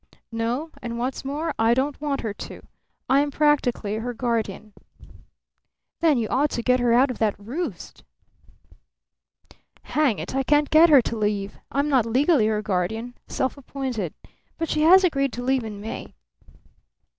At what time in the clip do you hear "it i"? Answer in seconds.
10.17-10.41